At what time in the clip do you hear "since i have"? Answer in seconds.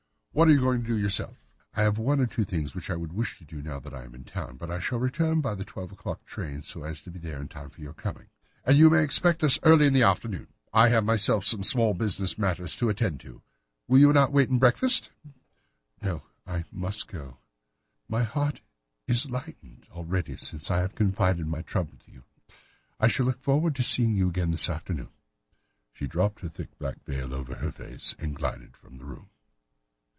20.37-20.95